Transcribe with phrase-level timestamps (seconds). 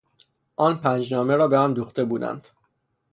[0.55, 2.47] آن پنج نامه را به هم دوخته بودند.